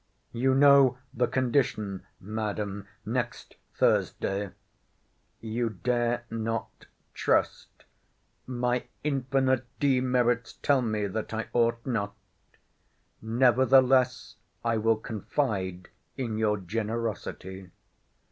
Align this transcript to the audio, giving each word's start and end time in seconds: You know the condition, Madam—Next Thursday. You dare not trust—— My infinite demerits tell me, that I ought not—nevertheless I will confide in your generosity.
You 0.31 0.55
know 0.55 0.97
the 1.13 1.27
condition, 1.27 2.07
Madam—Next 2.19 3.57
Thursday. 3.75 4.49
You 5.41 5.69
dare 5.69 6.23
not 6.31 6.87
trust—— 7.13 7.83
My 8.47 8.85
infinite 9.03 9.65
demerits 9.79 10.53
tell 10.53 10.81
me, 10.81 11.05
that 11.05 11.35
I 11.35 11.49
ought 11.53 11.85
not—nevertheless 11.85 14.37
I 14.65 14.77
will 14.77 14.97
confide 14.97 15.89
in 16.17 16.35
your 16.39 16.57
generosity. 16.57 17.69